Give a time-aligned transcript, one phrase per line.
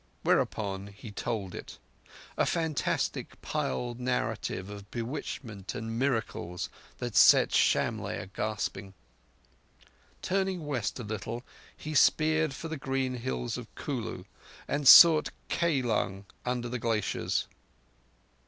[0.23, 1.77] Whereupon he told it:
[2.35, 8.95] a fantastic piled narrative of bewitchment and miracles that set Shamlegh a gasping.
[10.23, 11.43] Turning west a little,
[11.77, 14.23] he steered for the green hills of Kulu,
[14.67, 17.45] and sought Kailung under the glaciers.